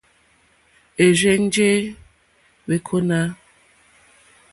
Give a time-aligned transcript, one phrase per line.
[1.05, 1.71] Ì rzênjé
[2.67, 3.19] wêkóná.